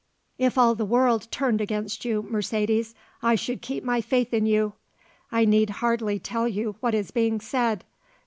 If 0.39 0.57
all 0.57 0.73
the 0.73 0.83
world 0.83 1.27
turned 1.29 1.61
against 1.61 2.05
you, 2.05 2.23
Mercedes, 2.23 2.95
I 3.21 3.35
should 3.35 3.61
keep 3.61 3.83
my 3.83 4.01
faith 4.01 4.33
in 4.33 4.47
you. 4.47 4.73
I 5.31 5.45
need 5.45 5.69
hardly 5.69 6.17
tell 6.17 6.47
you 6.47 6.75
what 6.79 6.95
is 6.95 7.11
being 7.11 7.39
said. 7.39 7.83